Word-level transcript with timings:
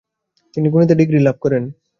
তিনি 0.53 0.67
গণিতে 0.73 0.93
ডিগ্রি 0.99 1.19
লাভ 1.21 1.35
করেন। 1.43 1.63